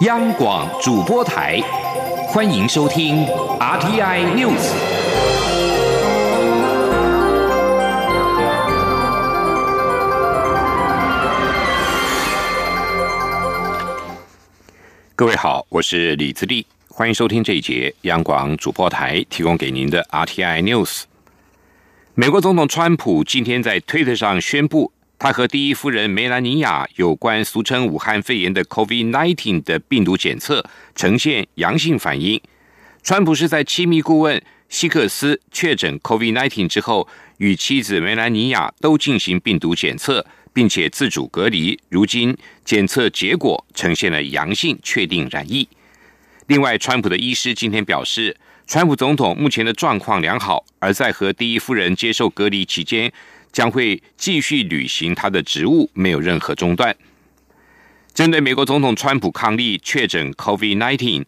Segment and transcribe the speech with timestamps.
[0.00, 1.60] 央广主播台，
[2.28, 3.26] 欢迎收听
[3.58, 4.72] RTI News。
[15.14, 21.02] 各位好，我是李自立，欢迎收听这一节央广主播台提供给您的 RTI News。
[22.14, 24.90] 美国总统川普今天在推特上宣布。
[25.22, 32.40] 他和第一夫人梅兰妮亚有关俗称武汉肺炎的 COVID-19 的病毒检测呈现阳性反应。
[33.02, 37.06] 川普是在亲密顾问希克斯确诊 COVID-19 之后，
[37.36, 40.24] 与妻子梅兰妮亚都进行病毒检测，
[40.54, 41.78] 并且自主隔离。
[41.90, 42.34] 如今
[42.64, 45.68] 检测结果呈现了阳性，确定染疫。
[46.46, 48.34] 另外，川普的医师今天表示，
[48.66, 53.12] 川普总统目前的状况良好，而在和第一夫人接受隔离期间。
[53.52, 56.94] 将会继续履行他的职务，没有任何中断。
[58.12, 61.24] 针对美国总统川普抗力确诊 COVID-19，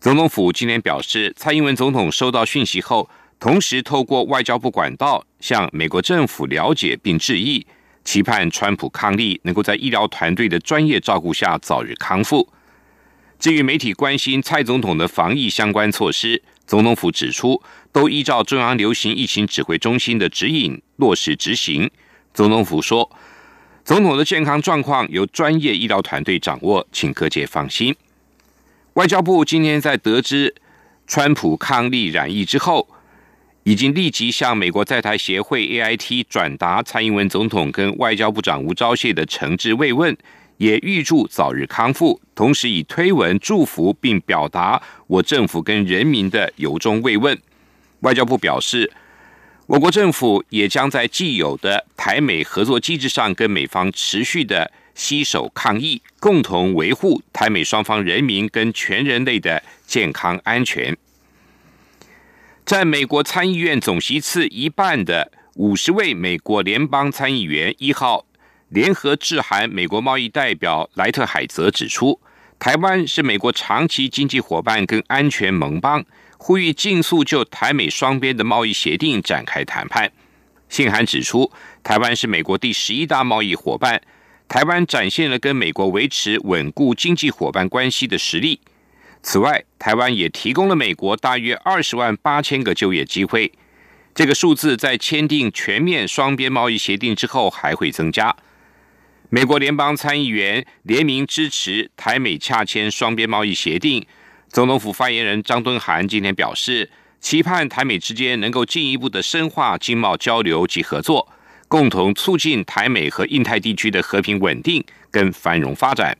[0.00, 3.08] 总统府今天表示，蔡英文总统收到讯息后，
[3.38, 7.66] 同时透过外交部管道向美国政府了解并致意，
[8.04, 12.48] 期盼川普抗力能够在医疗团队的专业照顾下早日康复。
[13.38, 17.62] 至于媒体关心蔡总统的防疫相关措施，总统府指出，
[17.96, 21.90] 都依照中央流行疫情指挥中心的指引落实执行。
[22.34, 23.10] 总统府说，
[23.86, 27.96] 总统的健康状况由专业医疗团队掌握，请各界放心。
[28.92, 30.54] 外交部今天在得知
[31.06, 32.86] 川普抗力染疫之后，
[33.62, 40.14] 已经立即向美国在台协会 AIT 转达蔡英文总统跟外交部长吴钊燮的诚挚慰问。
[40.58, 47.38] 也预祝早日康复，同时以推文祝福，并表达我政府跟人民的由衷慰问。
[48.06, 48.92] 外交部表示，
[49.66, 60.96] 我国政府也将在既有的台美合作机制上，跟美方持续的携手抗疫，共同维护台美双方人民跟全人类的健康安全。
[62.64, 68.24] 在美国参议院总席次一半的五十位美国联邦参议员一号。
[68.68, 72.20] 联合致函美国贸易代表莱特海泽指出，
[72.58, 76.04] 台湾是美国长期经济伙伴跟安全盟邦，
[76.46, 80.12] 呼吁尽速就台美双边的贸易协定展开谈判。
[80.68, 81.50] 信函指出，
[81.82, 84.00] 台湾是美国第十一大贸易伙伴，
[84.46, 88.60] 台湾展现了跟美国维持稳固经济伙伴关系的实力。
[89.24, 93.50] 此外，台湾也提供了美国大约二十万八千个就业机会，
[94.14, 98.36] 这个数字在签订全面双边贸易协定之后还会增加。
[99.30, 104.06] 美国联邦参议员联名支持台美洽签双边贸易协定。
[104.56, 106.88] 总统府发言人张敦涵今天表示，
[107.20, 111.28] 期盼台美之间能够进一步的深化经贸交流及合作，
[111.68, 116.16] 共同促进台美和印太地区的和平稳定跟繁荣发展。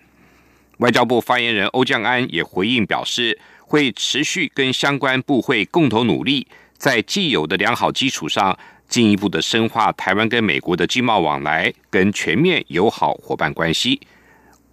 [0.81, 8.55] 外交部发言人欧江安也回应表示，会持续跟相关部会共同努力，在既有的良好基础上。
[8.87, 13.99] 进一步的深化台湾跟美国的经贸往来跟全面友好伙伴关系。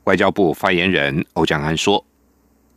[0.03, 2.06] 外交部发言人欧江安说：“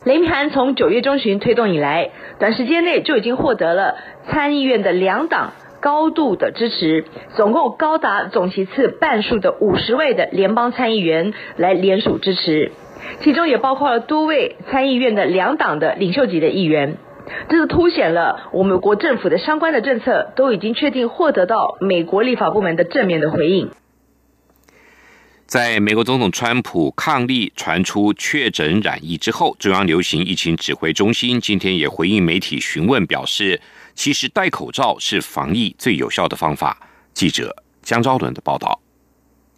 [0.05, 12.71] 雷明涵从九月中旬推动以来，短时间内就已经获得了参议院的两党高度的支持，总共高达总席次半数的五十位的联邦参议员来联署支持，
[13.19, 16.97] 其中也包括了多位参议院的两党的领袖级的议员。”
[17.49, 23.71] 这是凸显了我们国政府的相关的政策都已经确定获得到美国立法部门的正面的回应。
[25.47, 33.61] 在美国总统川普抗力传出确诊染疫之后，中央流行疫情指挥中心今天也回应媒体询问，表示
[33.95, 36.77] 其实戴口罩是防疫最有效的方法。
[37.13, 38.81] 记者江昭伦的报道。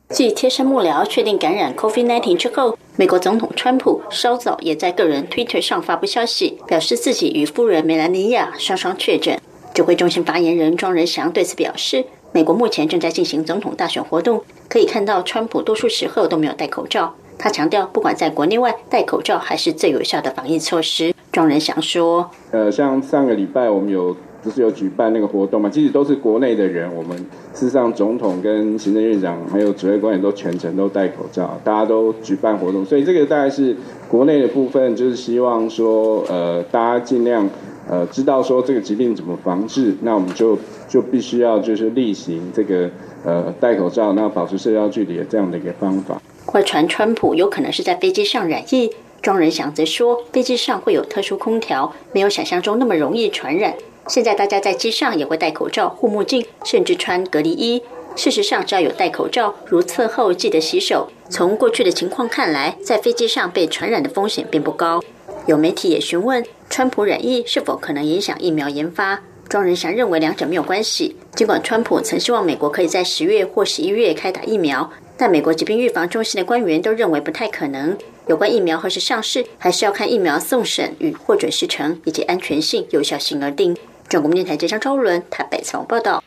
[0.09, 9.41] 继贴身幕僚确定感染 COVID-19 之后，美国总统川普稍早也在个人 Twitter 上发布消息，表示自己与夫人梅兰妮亚双双确诊。
[9.73, 17.15] 指挥中心发言人庄仁祥对此表示，美国目前正在进行总统大选活动，可以看到川普多数时候都没有戴口罩。
[17.37, 21.13] 他强调，不管在国内外，戴口罩还是最有效的防疫措施。
[21.31, 25.67] 庄仁祥说：“呃，像上个礼拜我们有。”不是有举办那个活动嘛？
[25.67, 27.17] 即使都是国内的人，我们
[27.53, 33.75] 事实上总统跟行政院长还有指挥官员都全程都戴口罩，大家都举办活动，所以这个大概是
[34.07, 37.49] 国内的部分，就是希望说，呃，大家尽量
[37.89, 40.57] 呃知道说这个疾病怎么防治，那我们就
[40.87, 42.89] 就必须要就是例行这个
[43.25, 46.21] 呃戴口罩，那保持社交距离的这样的一个方法。
[46.53, 48.91] 外传川普有可能是在飞机上染疫，
[49.21, 53.73] 庄仁祥则说，飞机上会有特殊空调，没有想象中那么容易传染。
[54.07, 57.81] 现在大家在机上也会戴口罩、护目镜，甚至穿隔离衣。
[58.15, 64.99] 事实上，只要有戴口罩，如厕后记得洗手，从过去的情况看来，在飞机上被传染的风险并不高。
[65.49, 69.19] 有媒体也询问，川普染疫是否可能影响疫苗研发？
[69.47, 71.15] 庄仁祥认为两者没有关系。
[71.33, 74.87] 尽管川普曾希望美国可以在十月或十一月开打疫苗，
[75.17, 77.97] 但美国疾病预防中心的官员都认为不太可能。
[78.27, 83.75] 有关疫苗何时上市，还是要看疫苗送审与获准时程以及安全性、有效性而定。
[84.07, 86.23] 中国电台记者周伦台北采访报道。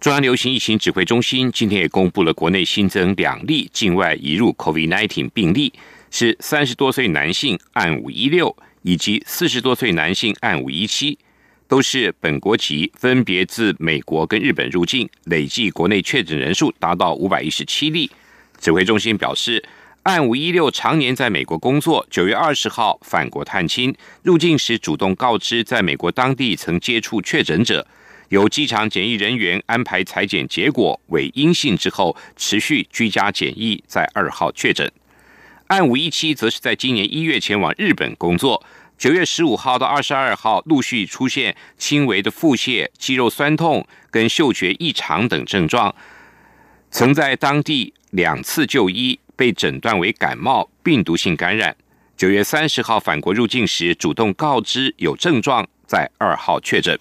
[0.00, 5.72] 中央流行疫情指挥中心今天也公布了国内新增两例境外移入 COVID-19 病例，
[6.10, 11.18] 是三十多岁男性按五一六以及四十多岁男性按五一七，
[11.66, 18.10] 都是本国籍，分别自美国跟日本入境，累计国内确诊人数达到五百一十七例。
[18.58, 19.62] 指挥中心表示，
[20.04, 27.86] 按五一六常年在美国工作，九月二十号返国探亲，入境时主动告知在美国当地曾接触确诊者。
[28.30, 34.90] 由机场检疫人员安排裁剪结果为阴性之后，持续居家检疫，在二号确诊。
[35.68, 38.64] 案五一七则是在今年一月前往日本工作，
[38.96, 45.94] 九月十五号到二十二号陆续出现轻微的腹泻、肌肉酸痛跟嗅觉异常等症状，
[46.90, 51.76] 曾在当地两次就医，被诊断为感冒病毒性感染。
[52.16, 56.98] 九月三十号返国入境时，主动告知有症状，在二号确诊。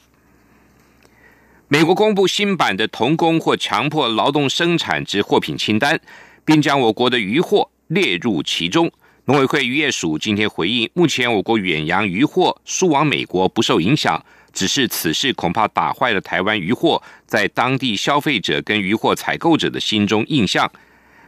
[1.69, 5.97] 美国公布新版的童工或强迫劳动生产之货品清单，
[6.43, 8.91] 并将我国的渔货列入其中。
[9.25, 14.23] 农委会渔业署今天回应，目前我国远洋渔货输往美国不受影响，
[14.53, 20.71] 只是此事恐怕打坏了台湾渔货在当地消费者跟渔货采购者的心中印象。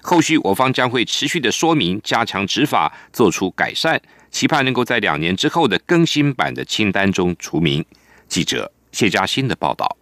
[0.01, 4.01] 后续我方将会持续的说明，加强执法，做出改善，
[4.31, 7.83] 期盼能够在两年之后的更新版的清单中除名。
[8.29, 9.98] 记者谢嘉欣的报道。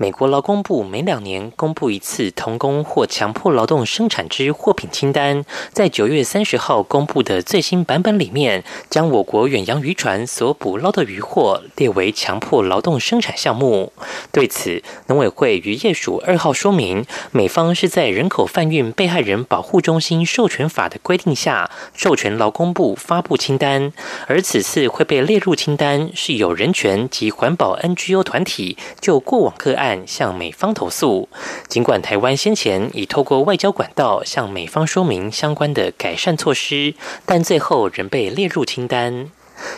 [0.00, 5.44] 美国劳工部每两年公布一次童工或强迫劳动生产之货品清单，
[5.74, 13.92] 在九月三十号公布的最新版本里面，将我国远洋渔船所捕捞的渔获列为强迫劳动生产项目。
[14.32, 23.92] 对此，农委会渔业署二号说明，美方是在人口贩运被害人保护中心授权法的规定下，授权劳工部发布清单，
[24.26, 29.89] 而此次会被列入清单，是有人权及环保 NGO 团体就过往个案。
[30.06, 31.28] 向美方投诉，
[31.68, 36.94] 尽管台湾先前已透过外交管道向美方说明相关的改善措施，
[37.24, 39.30] 但最后仍被列入清单。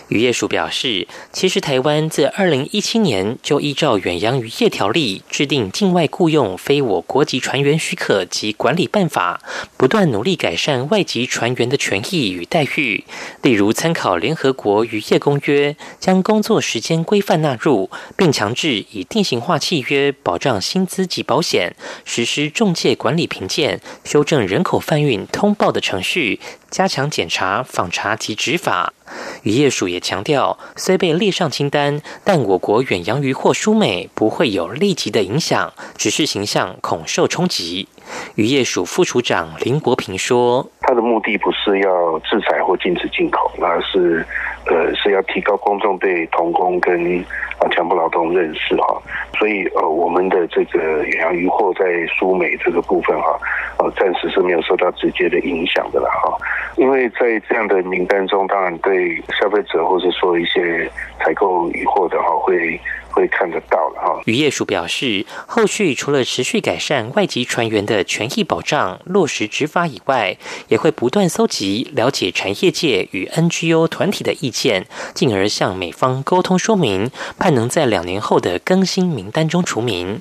[0.09, 9.41] 渔业署表示，其实台湾自二零一七年就依照远洋渔业条例制定境外雇佣非我国籍船员许可及管理办法，
[9.77, 13.05] 不断努力改善外籍船员的权益与待遇。
[13.43, 21.75] 例如，参考联合国渔业公约，将工作时间规范纳入，并强制以定型化契约保障薪资及保险，
[22.05, 26.41] 实施中介管理评鉴，修正人口贩运通报的程序。
[26.71, 28.95] 加强检查、访查及执法。
[29.43, 37.89] 渔业署也强调，虽被列上清单，但我国远洋渔获输美不会有立即的影响，只是形象恐受冲击。
[38.35, 44.25] 渔业署副署长林国平说：“他的目的不是要制裁或禁止进口，而是，
[44.67, 47.19] 呃，是要提高公众对童工跟
[47.59, 49.01] 啊强迫劳动认识哈。
[49.39, 51.85] 所以，呃，我们的这个远洋渔获在
[52.19, 53.39] 苏美这个部分哈，
[53.79, 56.37] 呃，暂时是没有受到直接的影响的了哈。
[56.77, 62.79] 因为在这样的名单中，当然对消费者或者说一些采购渔获的哈会。”
[63.23, 64.21] 会看得到了哈。
[64.25, 70.37] 渔业署表示，后续除了持续改善外籍船员的权益保障、落实执法以外，
[70.67, 80.21] 也会不断搜集了解产业界与 NGO 团体的意见，进而向美方沟通说明，盼能在两年后的更新名单中除名。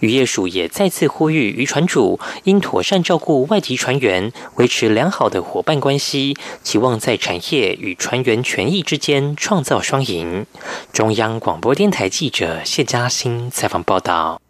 [0.00, 10.46] 渔业署也再次呼吁渔船主应妥善照顾外籍船员，维持良好的伙伴关系，期望在产业与船员权益之间创造双赢。
[10.92, 12.39] 中央广播电台记者。
[12.40, 14.40] 者谢嘉欣采访报道：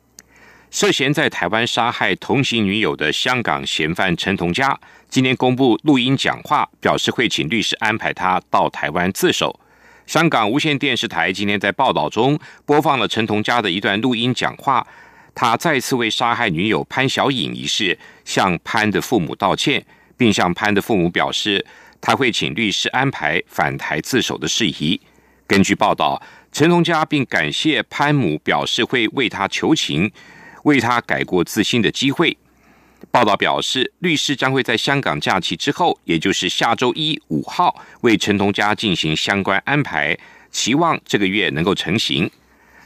[0.70, 4.78] 涉嫌在台湾杀害同行女友的香港嫌犯陈同佳，
[5.08, 9.58] 今天公布录音讲话，表示会请律师安排他到台湾自首。
[10.06, 14.86] 香港无线电视台今天在报道中播放了陈同佳的一段录音讲话，
[15.34, 19.84] 他再次为杀害女友潘小颖一事向潘的父母道歉，
[20.16, 21.66] 并向潘的父母表示
[22.00, 25.00] 他会请律师安排返台自首的事宜。
[25.48, 26.22] 根据报道。
[26.52, 30.10] 陈同佳并感谢潘母，表示会为他求情，
[30.64, 32.36] 为他改过自新的机会。
[33.10, 40.18] 报道表示，律师将会在香港假期之后，也就是下周一五号，为陈同佳进行相关安排，
[40.50, 42.30] 期望这个月能够成行。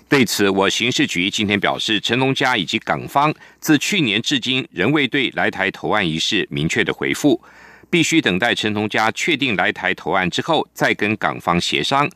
[0.08, 7.42] 对此，我刑事局今天表示，陈龙家以及港方自去年至今仍未对来台投案一事明确的回复，
[7.90, 12.08] 必须等待陈龙家确定来台投案之后，再跟港方协商。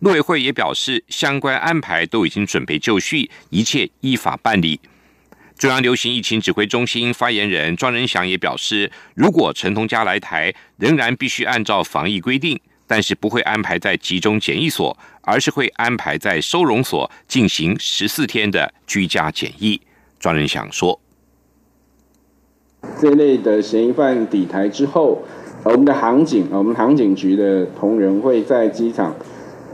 [0.00, 4.80] 陆委会也表示，相关安排都已经准备就绪，一切依法办理。
[5.58, 19.78] 中央流行疫情指挥中心发言人庄仁祥也表示，如果陈同佳来台，仍然必须按照防疫规定，但是不会安排在集中检疫所，而是会安排在收容所进行十四天的居家检疫。
[20.18, 20.98] 庄仁祥说
[22.98, 25.22] ：“这类的嫌疑犯抵台之后，
[25.64, 29.14] 我们的航警，我们航警局的同仁会在机场。”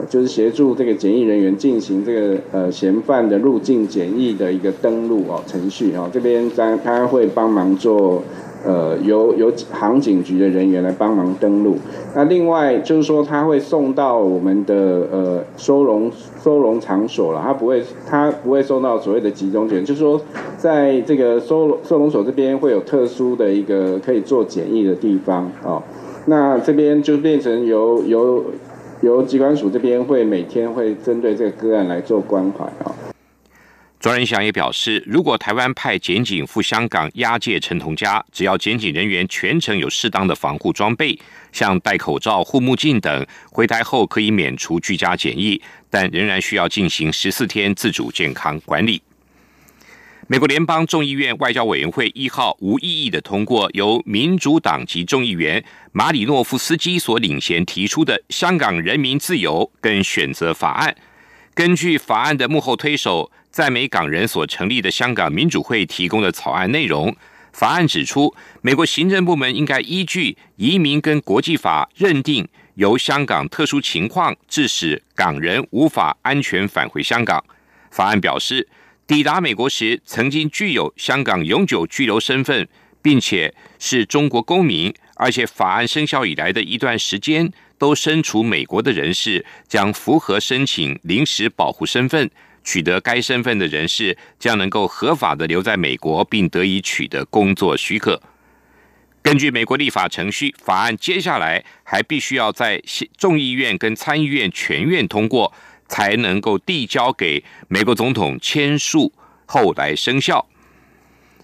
[0.09, 8.23] 就是协助这个检疫人员进行这个呃嫌犯的入境检疫的一个登录哦程序哦，这边在他会帮忙做
[8.65, 11.77] 呃由由航警局的人员来帮忙登录。
[12.15, 14.75] 那另外就是说他会送到我们的
[15.11, 16.11] 呃收容
[16.43, 20.21] 收容场所了，他不会他不会送到所谓的集中检，就是说
[20.59, 25.83] 在这个收收容所这边会有特殊的一个可以做检疫的地方哦。
[26.27, 28.45] 那这边就变成由由。
[29.07, 32.91] 由机关署这边会每天会针对这个个案来做关怀啊。
[34.01, 41.17] 庄仁祥也表示，如果台湾派检警赴香港押解陈同佳，只要检警人员全程有适当的防护装备，
[41.53, 49.01] 像戴口罩、护目镜等，回台后可以免除居家检疫，但仍然需要进行十四天自主健康管理。
[50.29, 60.91] 美国联邦众议院外交委员会一号无异议的通过由民主党籍众议员马里诺夫斯基所领衔提出的《香港人民自由跟选择法案》。
[61.55, 67.15] 根据法案的幕后推手在美港人所成立的香港民主会提供的草案内容，
[67.53, 77.45] 法案指出，美国行政部门应该依据移民跟国际法认定，由香港特殊情况致使港人无法安全返回香港。
[77.93, 78.67] 法案表示。
[79.07, 82.67] 抵达美国时，曾经具有香港永久居留身份，
[83.01, 92.29] 并且是中国公民，而且法案生效以来的一段时间都身处美国的人士，将符合申请临时保护身份。
[92.65, 98.21] 取得该身份的人士将能够合法的留在美国，并得以取得工作许可。
[99.23, 102.83] 根据美国立法程序，法案接下来还必须要在
[103.17, 105.53] 众议院跟参议院全院通过。
[105.89, 109.13] 才能够递交给美国总统签署
[109.47, 110.47] 后来生效。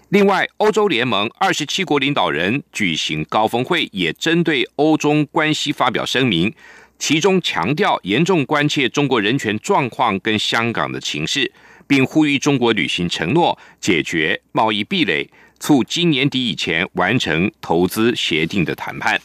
[0.09, 6.53] 另外，欧洲联盟二十七国领导人举行高峰会，也针对欧中关系发表声明，
[6.99, 11.51] 其中强调严重关切中国人权状况跟香港的情势，
[11.87, 15.27] 并呼吁中国履行承诺，解决贸易壁垒，
[15.59, 19.19] 促今年底以前完成投资协定的谈判。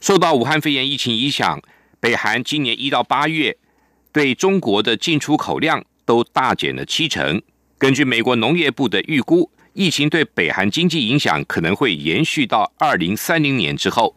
[0.00, 1.60] 受到武汉肺炎疫情影响。
[2.00, 3.56] 北韩今年一到八月
[4.10, 7.40] 对中国的进出口量都大减了七成。
[7.78, 14.16] 根据美国农业部的预估，疫情对北韩经济影响可能会延续到二零三零年之后。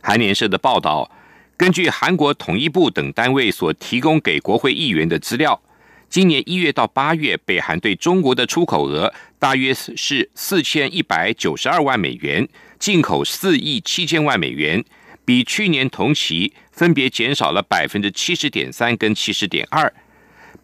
[0.00, 1.08] 韩联社的报道，
[1.56, 5.62] 根据韩国统一部等单位所提供给国会议员的资料，
[6.08, 12.48] 今年一月到八月，北韩对中国的出口额大约是四千一百九十二万美元，
[12.80, 14.84] 进口四亿七千万美元。
[15.24, 19.92] 比去年同期分别减少了百分之七十点三跟七十点二。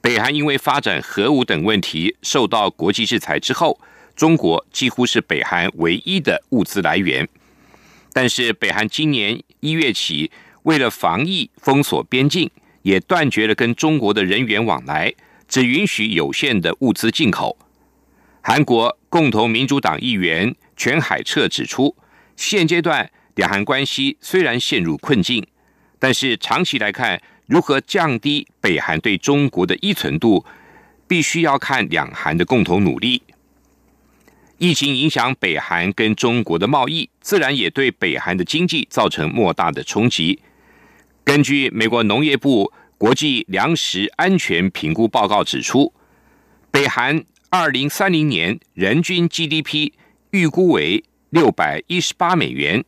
[0.01, 3.79] 北韩因为发展核武等问题受到国际制裁之后，
[4.17, 7.29] 中国几乎是北韩唯一的物资来源。
[8.13, 10.31] 但是北韩今年一月起，
[10.63, 12.51] 为了防疫封锁边境，
[12.83, 15.15] 也断绝了跟中国的人员往来，
[15.47, 17.57] 只允许有限的物资进口。
[18.41, 21.95] 韩国共同民主党议员全海彻指出，
[22.37, 23.11] 现阶段。
[23.35, 25.47] 两韩关系虽然陷入困境，
[25.99, 30.45] 但是长期来看，如何降低北韩对中国的依存度，
[31.07, 33.23] 必须要看两韩的共同努力。
[34.59, 40.41] 疫情影响北韩跟中国的贸易，自然也对北韩的经济造成莫大的冲击。
[41.25, 45.93] 根据美国农业部国际粮食安全评估报告指出，
[46.71, 49.93] 北韩二零三零年人均 GDP
[50.31, 52.85] 预估为六百一十八美元。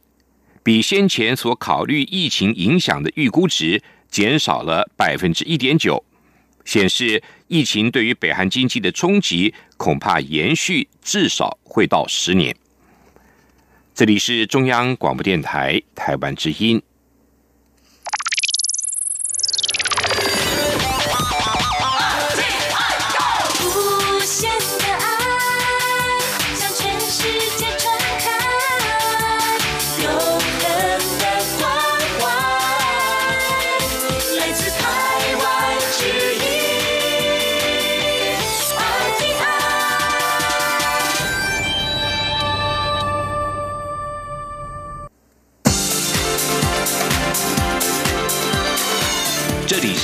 [0.63, 6.05] 比先前所考虑疫情影响的预估值减少了百分之一点九，
[6.65, 12.55] 显示疫情对于北韩经济的冲击恐怕延续至少会到十年。
[13.95, 16.81] 这里是中央广播电台台湾之音。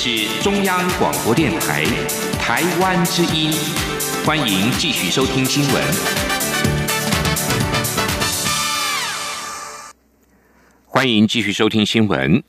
[0.09, 1.85] 是中央广播电台
[2.39, 3.51] 台湾之音，
[4.25, 5.83] 欢迎继续收听新闻。
[10.85, 12.41] 欢迎继续收听新闻。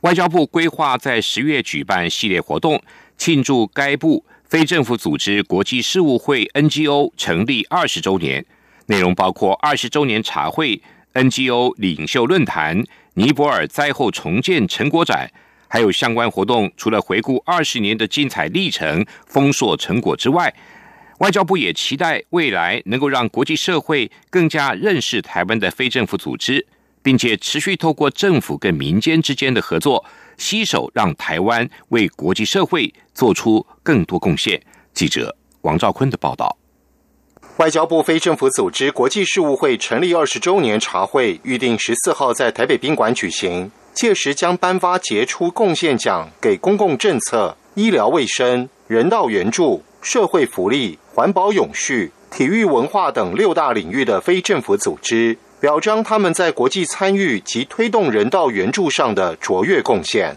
[0.00, 2.82] 外交部规划在十月举办系列活动，
[3.16, 8.44] 庆祝该部非政府组织国际事务会 NGO 成立二十周年。
[8.86, 10.82] 内容包括二十周年茶会、
[11.14, 12.82] NGO 领袖论坛、
[13.14, 15.30] 尼泊尔灾后重建成果展。
[15.68, 20.52] 还有相关活动，除了回顾二十年的精彩历程、丰硕成果之外，
[21.18, 26.66] 外交部也期待未来能够让国际社会更加认识台湾的非政府组织，
[27.02, 30.04] 并且持续透过政府跟民间之间的合作，
[30.36, 34.62] 携手让台湾为国际社会做出更多贡献。
[34.94, 36.56] 记者王兆坤的报道。
[37.56, 43.70] 外交部非政府组织国际事务会成立二十周年茶会预定十四号在台北宾馆举行。
[43.98, 60.36] 届时将颁发杰出贡献奖给公共政策、医疗卫生、人道援助、社会福利、环保永续、体育文化等六大领域的非政府组织，表彰他们在国际参与及推动人道援助上的卓越贡献。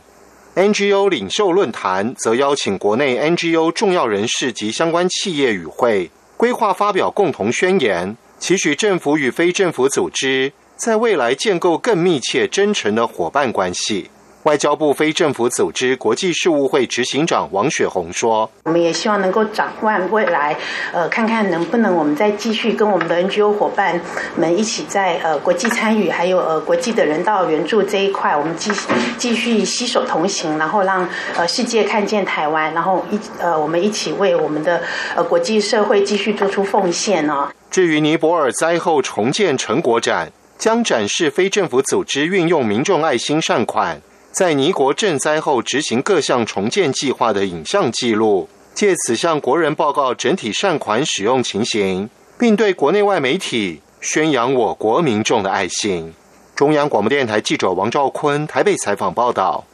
[0.55, 10.51] NGO 领袖论坛则邀请国内 NGO 重要人士及相关企业与会，规划发表共同宣言，期许政府与非政府组织。
[10.83, 14.09] 在未来建构更密切、真诚的伙伴关系。
[14.45, 20.57] 外交部非政府组织国际事务会执行长王雪红说：“我们也希望能够展望未来，
[20.91, 24.01] 呃，看看能不能我们再继续跟我们的 NGO 伙伴
[24.35, 28.71] 们一起在呃国际参与，还有呃国际的人道援助这一块，我们继
[29.19, 31.07] 继续携手同行，然后让
[31.37, 34.81] 呃世界看见台湾，然后一呃我们一起为我们的
[35.15, 40.31] 呃国际社会继续做出奉献呢。”至于尼泊尔灾后重建成果展。
[40.61, 43.99] 将展示非政府组织运用民众爱心善款，
[44.31, 52.07] 在尼国赈灾后执行各项重建计划的影像记录，借此向国人报告整体善款使用情形，
[52.37, 56.13] 并对国内外媒体宣扬我国民众的爱心。
[56.55, 59.65] 中央广播电台记者王兆坤台北采访报道。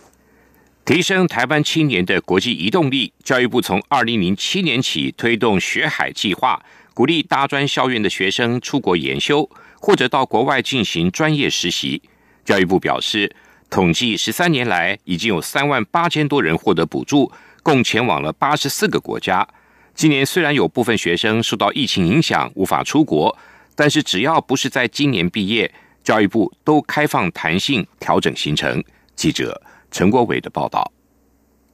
[0.85, 9.49] 提升台湾青年的国际移动力，教育部从二零零七年起推动学海计划，鼓励大专校院的学生出国研修。
[9.79, 12.01] 或者到国外进行专业实习。
[12.45, 13.35] 教育部表示，
[13.69, 17.31] 统计十三年来，已经有三万八千多人获得补助，
[17.63, 19.47] 共前往了八十四个国家。
[19.93, 23.37] 今年虽然有部分学生受到疫情影响无法出国，
[23.75, 28.83] 但是只要不是在今年毕业，教育部都开放弹性调整行程。
[29.15, 29.61] 记者
[29.91, 30.91] 陈国伟的报道。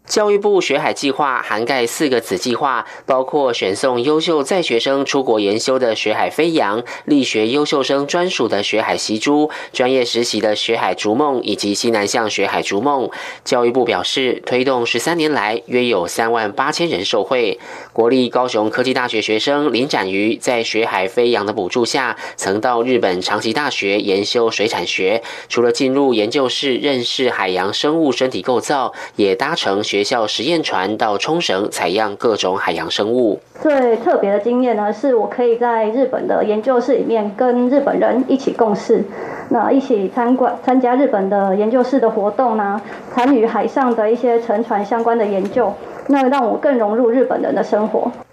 [0.07, 13.09] 教育部学海计划涵盖四个子计划，包括选送优秀在学生出国研修的学海飞扬、力学优秀生专属的学海习珠、专业实习的学海逐梦以及西南向学海逐梦。
[13.45, 17.57] 教育部表示，推动十三年来，约有三万八千人受惠。
[17.93, 29.83] 国立高雄科技大学学生林展瑜在学海飞扬的补助下，曾到日本长崎大学研修水产学，除了进入研究室认识海洋生物身体构造，也搭乘。
[29.83, 33.39] 学校实验船到冲绳采样各种海洋生物。
[33.61, 39.03] 最特别的经验呢，是我可以在日本的研究室里面跟日本人一起共事，
[39.49, 42.81] 那一起参观参加日本的研究室的活动呢，
[43.13, 45.71] 参与海上的一些沉船相关的研究。
[46.07, 47.82] 那让我更融入日本人的生。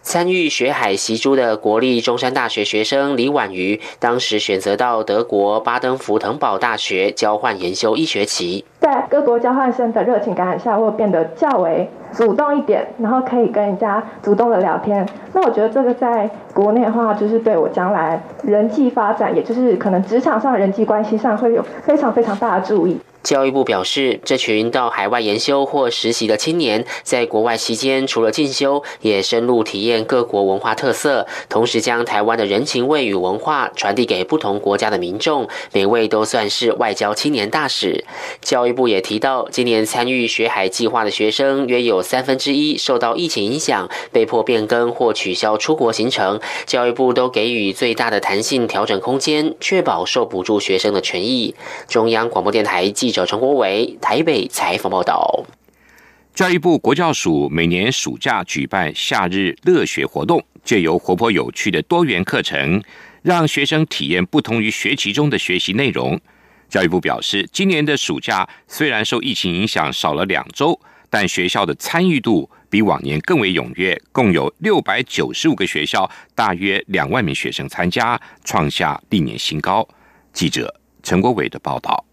[0.03, 8.65] 参与学海习珠的国立中山大学学生李婉瑜，当时选择到德国巴登福腾堡大学交换研修一学期。
[8.81, 15.07] 在各国交换生的热情感染下，我变得较为主动一点，然后可以跟人家主动的聊天。
[15.33, 22.99] 那我觉得这个在国内的话，就是对我将来人际发展，也就是可能职场上人际关系上会有非常非常大的注意。
[23.23, 38.07] 教育部表示，这群到海外研修或实习的青年，在国外期间，除了进修，也深入体验各国文化特色，同时将台湾的人情味与文化传递给不同国家的民众，每位都算是外交青年大使。
[38.41, 51.55] 教育部也提到，今年参与学海计划的学生，约有三分之一受到疫情影响，被迫变更或取消出国行程，教育部都给予最大的弹性调整空间，确保受补助学生的权益。
[51.87, 53.11] 中央广播电台记。
[53.11, 55.45] 者陈国伟台北采访报道：
[56.33, 62.81] 教育部国教署每年暑假举办夏日乐学活动，借由活泼有趣的多元课程，
[63.23, 66.21] 让学生体验不同于学期中的学习内容。
[66.69, 70.79] 教育部表示，今年的暑假虽然受疫情影响少了两周，
[71.11, 79.87] 但学校的参与度比往年更为踊跃，共有六百九十五个学校，大约两万名学生参加，创下历年新高。
[80.33, 82.05] 记者陈国伟的报道。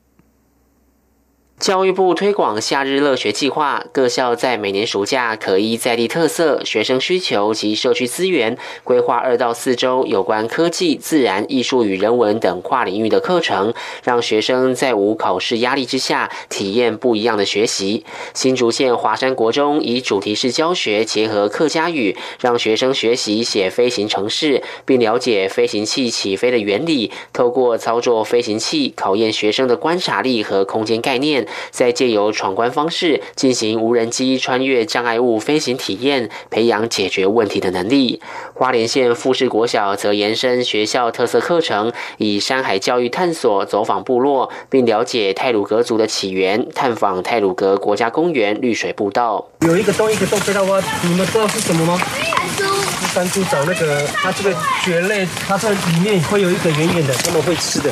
[1.59, 18.05] 教育部推广夏日乐学计划，各校在每年暑假可依在地特色、学生需求及社区资源，规划二到四周有关科技、自然、艺术与人文等跨领域的课程，让学生在无考试压力之下，体验不一样的学习。
[18.35, 31.46] 新竹县华山国中以主题式教学结合客家语，让学生学习写飞行程式，并了解飞行器起飞的原理，透过操作飞行器，考验学生的观察力和空间概念。
[31.71, 38.21] 再借由闯关方式进行无人机穿越障碍物飞行体验，培养解决问题的能力。
[38.53, 49.47] 花莲县富士国小则延伸学校特色课程，以山海教育探索走访部落，并了解泰鲁格族的起源，探访泰鲁格国家公园绿水步道。
[49.61, 51.99] 有一个洞，一个洞飞到挖，你们知道是什么吗？
[51.99, 52.77] 山猪。
[53.13, 57.91] 山猪找那个，它这个蕨类，它在里面会有一个圆圆的，他们会吃的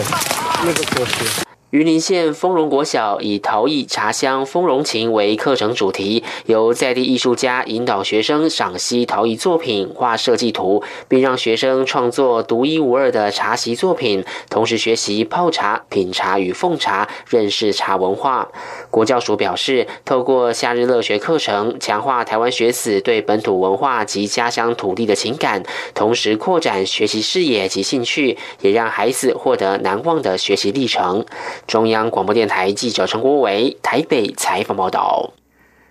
[0.63, 1.44] 那个果实。
[1.75, 18.47] 云林县丰荣国小以陶艺茶香丰荣情为课程主题，由在地艺术家引导学生赏析陶艺作品、画设计图，并让学生创作独一无二的茶席作品，同时学习泡茶、品茶与奉茶，认识茶文化。
[18.89, 25.61] 国教署表示，透过夏日乐学课程，强化台湾学子对本土文化及家乡土地的情感，
[25.93, 31.25] 同时扩展学习视野及兴趣，也让孩子获得难忘的学习历程。
[31.67, 35.33] 中央广播电台记者陈国伟台北采访报道：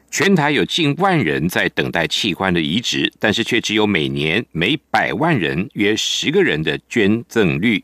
[0.09, 7.83] 全台有近万人在等待器官的移植，但是却只有每年每百万人约十个人的捐赠率。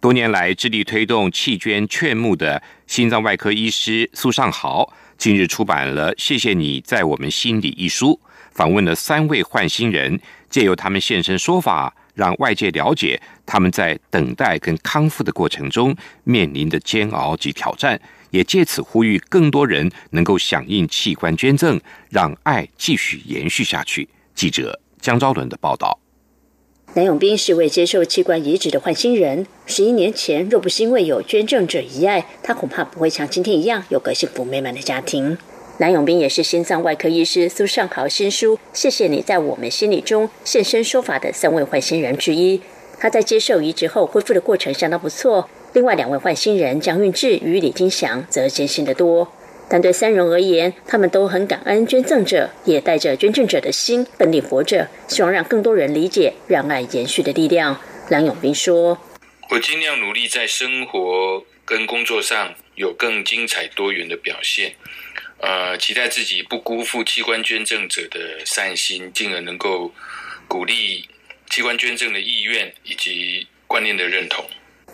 [0.00, 8.18] 多年来致力推动弃捐劝募的心脏外科医师苏尚豪，近日出版了《谢谢你在我们心里》一书，
[8.52, 11.94] 访问了三位换心人，借由他们现身说法。
[12.16, 18.00] 让外界了解他们在等待跟康复的过程中面临的煎熬及挑战，
[18.30, 21.78] 也借此呼吁更多人能够响应器官捐赠，
[22.10, 24.08] 让爱继续延续下去。
[24.34, 26.00] 记者江昭伦的报道。
[26.94, 35.36] 南永斌是位接受器官移植的换心人，十一年前若不是因为有捐赠者遗爱，他恐怕不会像今天一样有个幸福美满的家庭。
[35.78, 42.62] 蓝永斌也是心脏外科医师苏尚豪新书《谢谢你在我们心里》中现身说法的三位换心人之一。
[42.98, 45.50] 他在接受移植后恢复的过程相当不错。
[45.74, 49.30] 另外两位换心人江运志与李金祥则艰辛得多。
[49.68, 57.78] 但对三人而言，他们都很感恩捐赠者，也带着捐赠者的心奋力活着，希望让更多人理解让爱延续的力量。
[58.08, 58.98] 蓝永斌说
[59.50, 64.72] ：“我尽量努力在生活跟工作上有更精彩多元的表现。”
[65.46, 69.92] 呃，期待自己不辜负器官捐赠者的善心，进而能够
[70.48, 71.08] 鼓励
[71.48, 74.44] 器官捐赠的意愿以及观念的认同。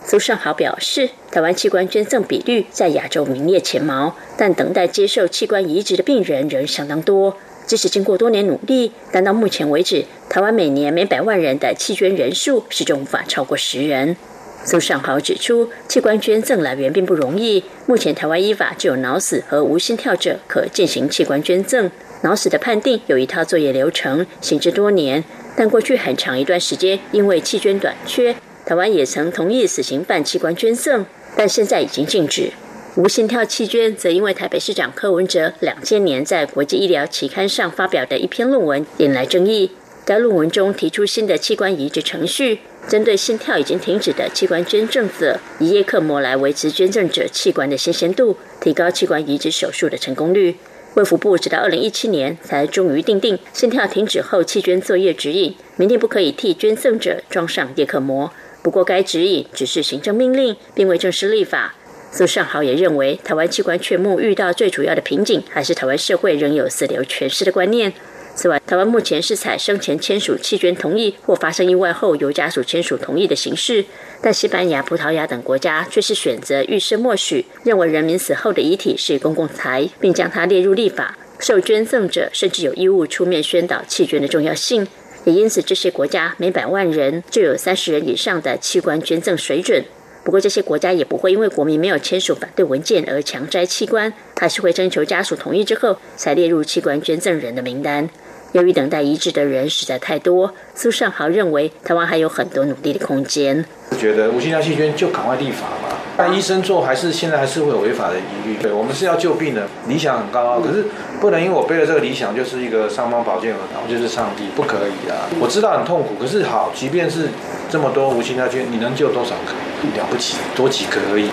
[0.05, 7.39] 苏尚豪表示，台湾器官捐赠比率在亚洲名列前茅，但等待接受器官移植的病人仍相当多。
[7.67, 14.19] 即使经过多年努力，但到目前为止，台湾每年每百万人的器捐人数始终无法超过十人。
[14.65, 17.65] 苏尚豪指出，器官捐赠来源并不容易。
[17.87, 21.91] 目前台湾依法只有脑死和无心跳者可进行器官捐赠。
[22.23, 25.25] 脑死的判定有一套作业流程，行之多年。
[25.57, 31.05] 但过去很长一段时间，因为器捐短缺，台湾也曾同意死刑犯器官捐赠，
[31.37, 32.53] 但现在已经禁止。
[32.95, 39.73] 无心跳器捐则因为台北市长柯文哲两千年在国际医疗期刊上发表的一篇论文引来争议。
[40.05, 42.61] 该论文中提出新的器官移植程序。
[42.89, 50.57] 针对心跳已经停止的器官捐赠者，以叶克膜来维持捐赠者器官的新鲜度，提高器官移植手术的成功率。
[50.95, 58.31] 卫福部直到二零一七年才终于订定心跳停止后弃捐作业指引，明天不可以替捐赠者装上叶克膜。
[58.63, 61.75] 不过该指引只是行政命令，并未正式立法。
[62.11, 67.95] 苏尚豪也认为，台湾器官缺募遇到最主要的瓶颈，还是台湾社会仍有死留全尸的观念。
[68.35, 73.85] 此外，台湾目前是采生前签署弃捐同意或发生意外后由家属签署同意的形式，
[74.23, 81.17] 但西班牙、葡萄牙等国家却是选择预设默许，认为人民死后的遗体是公共财，并将它列入立法。
[81.39, 84.87] 受捐赠者甚至有义务出面宣导弃捐的重要性，
[85.25, 89.85] 也因此这些国家每百万人就有三十人以上的器官捐赠水准。
[90.25, 98.09] 不过，这些国家也不会因为国民没有签署反对文件而强摘器官，还是会征求家属同意之后才列入器官捐赠人的名单。
[98.53, 103.65] 由于等待移植的人实在太多，苏尚豪认为台湾还有很多努力的空间。
[103.99, 105.97] 觉得无心跳气捐就赶快立法嘛？
[106.19, 108.57] 但医生做还是现在还是会有违法的疑虑。
[108.61, 110.85] 对我们是要救病的，理想很高，可是
[111.19, 115.25] 不能因为我背了这个理想就是一个上方宝剑而我就是上帝，不可以啊！
[115.41, 117.29] 我知道很痛苦，可是好，即便是
[117.71, 119.53] 这么多无心跳捐，你能救多少个？
[119.99, 121.31] 了不起，多几个而已。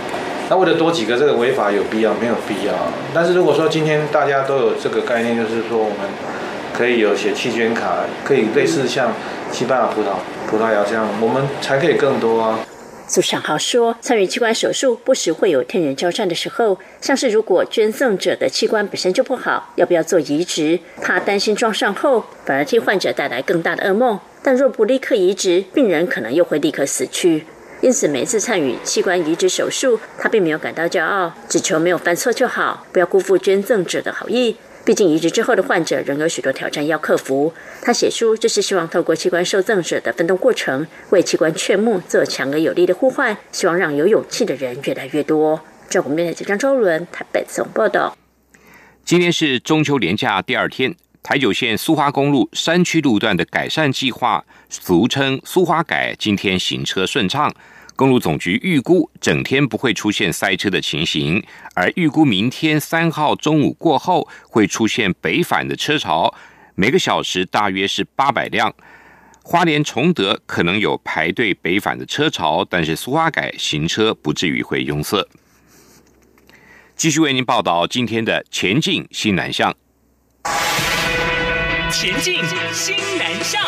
[0.50, 2.74] 那为了多几个这个违法有必要没有必要？
[3.14, 5.98] 但是如果说今天大家都有这个概念，就是说我们
[6.80, 9.14] 可以有写弃捐卡，可以类似像
[9.52, 10.16] 西班牙葡萄
[10.50, 12.58] 葡萄牙这样，我们才可以更多啊。
[13.06, 20.80] 苏尚豪说，参与器官手术不时会有天人交战的时候，像是如果捐赠者的器官本身就不好，要不要做移植？
[21.02, 24.18] 怕担心装上后反而替患者带来更大的噩梦。
[24.42, 27.44] 但若不立刻移植，病人可能又会立刻死去。
[27.82, 34.56] 因此，每次参与器官移植手术，他并没有感到骄傲，只求没有犯错就好，不要辜负捐赠者的好意。
[34.86, 37.54] 毕竟移植之后的患者仍有许多挑战要克服。
[37.82, 45.60] 他写书就是希望透过器官受赠者的奋斗过程，为器官劝募做强而有力的呼唤，希望让有勇气的人越来越多。
[45.90, 48.18] 赵国面的记者周伦台北总报道。
[49.06, 57.54] 今天是中秋连假第二天，台九线苏花公路山区路段的改善计划，俗称苏花改，今天行车顺畅。
[58.00, 66.34] 公路总局预估整天不会出现塞车的情形，而预估明天三号中午过后会出现北返的车潮，
[66.76, 68.74] 每个小时大约是八百辆。
[69.44, 75.28] 花莲崇德可能有排队北返的车潮，但是苏花改行车不至于会拥塞。
[76.96, 79.76] 继续为您报道今天的前进新南向。
[81.92, 82.36] 前进
[82.72, 83.62] 新南向。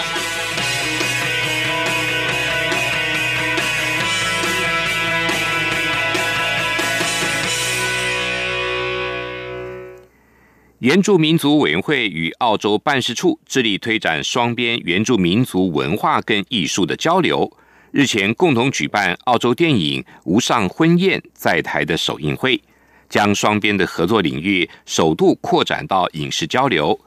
[10.82, 17.56] 原住民族委员会与澳洲办事处致力推展双边原住民族文化跟艺术的交流。
[17.92, 22.60] 日前共同举办澳洲电影《无上婚宴》在台的首映会，
[23.08, 27.00] 将双边的合作领域首度扩展到影视交流。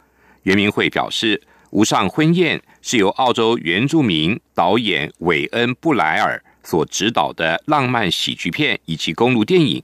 [0.44, 1.36] 圆明会表示，
[1.70, 9.82] 《无上婚宴》是由澳洲原住民导演韦恩·布莱尔所执导的浪漫喜剧片以及公路电影。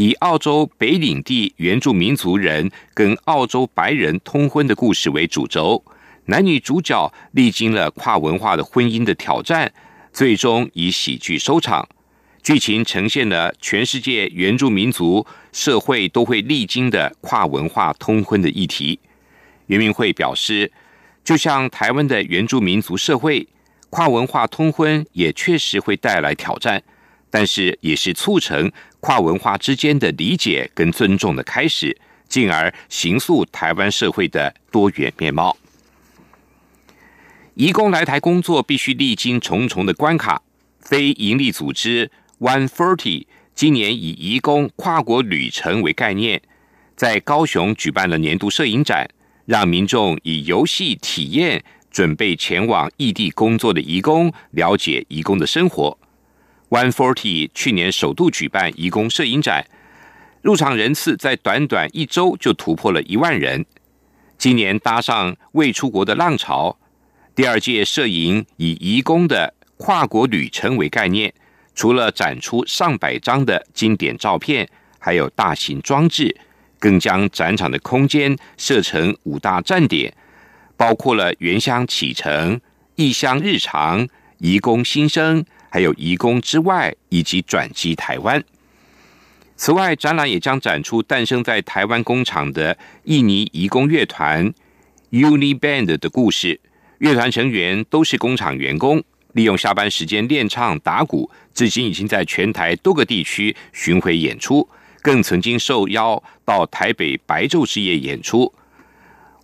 [0.00, 5.84] 以澳洲北领地原住民族人跟澳洲白人通婚的故事为主轴，
[6.24, 9.70] 男女主角历经了跨文化的婚姻的挑战，
[10.10, 11.86] 最终以喜剧收场。
[12.42, 18.98] 剧情呈现了全世界原住民族社会都会历经的跨文化通婚的议题。
[19.66, 20.72] 袁明会表示，
[21.22, 23.46] 就像台湾的原住民族社会，
[23.90, 26.82] 跨文化通婚也确实会带来挑战。
[27.32, 35.56] 但是，也是促成跨文化之间的理解跟尊重的开始，进而形塑台湾社会的多元面貌。
[37.54, 40.42] 移工来台工作必须历经重重的关卡。
[40.80, 46.40] 非营利组织 One Forty 今年以移工跨国旅程为概念，
[46.96, 49.08] 在高雄举办了年度摄影展，
[49.44, 55.96] 让民众以游戏体验准备前往异地工作的移工，了解移工的生活。
[56.70, 59.66] One Forty 去年首度举办移工摄影展，
[60.40, 63.66] 入场人次在短短一周就突破了一万人。
[64.38, 66.78] 今年搭上未出国的浪潮，
[67.34, 71.34] 第二届摄影以移工的跨国旅程为概念，
[71.74, 74.68] 除了展出上百张的经典照片，
[75.00, 76.34] 还有大型装置，
[76.78, 80.14] 更将展场的空间设成五大站点，
[80.76, 82.60] 包括了原乡启程、
[82.94, 85.44] 异乡日常、移工新生。
[85.70, 88.42] 还有移工之外，以及转机台湾。
[89.56, 94.52] 此外，展览也将展出诞生在台湾工厂的印尼移工乐团
[95.10, 96.60] Uni Band 的故事。
[96.98, 99.02] 乐团成员都是工厂员工，
[99.32, 104.68] 利用下班时间练唱打鼓，至今已经在全台多个地区巡回演出，
[105.00, 108.52] 更曾经受邀到台北白昼之夜演出。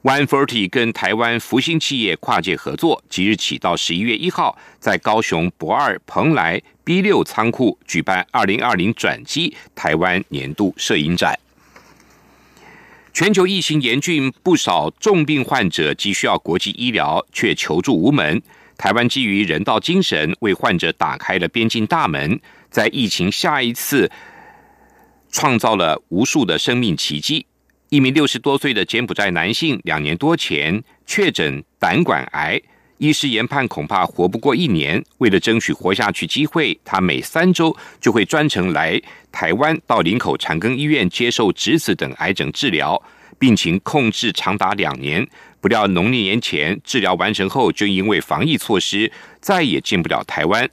[0.07, 11.37] One Forty 跟台湾福星企业跨界合作，即日起到十一月一号，在高雄博二蓬莱 B 六仓库举办二零二零转机台湾年度摄影展。
[13.13, 18.41] 全球疫情严峻，不少重病患者急需要国际医疗，却求助无门。
[18.79, 22.39] 台湾基于人道精神，为患者打开了边境大门，
[22.71, 24.09] 在疫情下一次
[25.33, 27.47] 创造了无数的生命奇迹。
[27.89, 32.61] 一名六十多岁的柬埔寨男性，两年多前确诊胆管癌，
[32.99, 35.01] 医师研判恐怕活不过一年。
[35.19, 43.01] 为了争取活下去机会，他每三周就会专程来台湾，到林口长庚医院接受直子等癌症治疗，
[43.39, 45.25] 病情控制长达两年。
[45.61, 50.69] 不料农历年前治疗完成后，就因为防疫措施再也进不了台湾。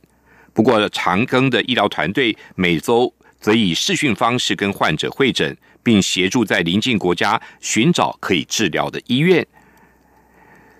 [0.52, 5.56] 不过长庚的医疗团队每周则以视讯方式跟患者会诊。
[5.84, 9.46] 并协助在邻近国家寻找可以治疗的医院，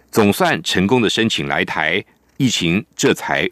[0.10, 2.04] 总算成功的申请来台，
[2.38, 3.48] 疫情这才